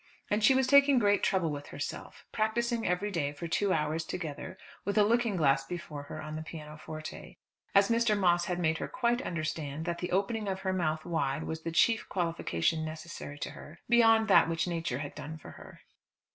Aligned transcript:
And 0.31 0.43
she 0.43 0.55
was 0.55 0.65
taking 0.65 0.97
great 0.97 1.21
trouble 1.21 1.51
with 1.51 1.67
herself, 1.67 2.25
practising 2.31 2.87
every 2.87 3.11
day 3.11 3.33
for 3.33 3.47
two 3.47 3.71
hours 3.71 4.03
together, 4.03 4.57
with 4.83 4.97
a 4.97 5.03
looking 5.03 5.35
glass 5.35 5.63
before 5.63 6.01
her 6.01 6.19
on 6.19 6.35
the 6.35 6.41
pianoforte, 6.41 7.37
as 7.75 7.89
Mr. 7.91 8.17
Moss 8.19 8.45
had 8.45 8.57
made 8.57 8.79
her 8.79 8.87
quite 8.87 9.21
understand 9.21 9.85
that 9.85 9.99
the 9.99 10.11
opening 10.11 10.47
of 10.47 10.61
her 10.61 10.73
mouth 10.73 11.05
wide 11.05 11.43
was 11.43 11.61
the 11.61 11.71
chief 11.71 12.09
qualification 12.09 12.83
necessary 12.83 13.37
to 13.37 13.51
her, 13.51 13.77
beyond 13.87 14.27
that 14.27 14.49
which 14.49 14.67
nature 14.67 14.97
had 14.97 15.13
done 15.13 15.37
for 15.37 15.51
her. 15.51 15.81